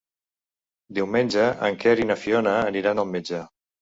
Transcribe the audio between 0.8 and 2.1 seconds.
Diumenge en Quer i